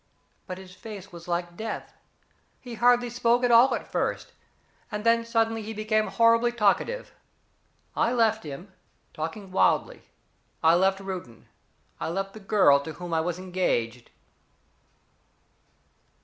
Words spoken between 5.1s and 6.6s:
suddenly he became horribly